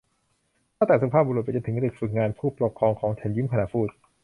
[0.77, 3.89] ตั้งแต่สุภาพบุรุษไปจนถึงเด็กฝึกงาน ผู้ปกครองของฉันยิ้มขณะพูด